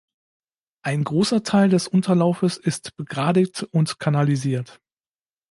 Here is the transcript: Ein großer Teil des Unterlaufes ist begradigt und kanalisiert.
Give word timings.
Ein 0.83 1.03
großer 1.03 1.43
Teil 1.43 1.69
des 1.69 1.87
Unterlaufes 1.87 2.57
ist 2.57 2.95
begradigt 2.97 3.61
und 3.71 3.99
kanalisiert. 3.99 4.81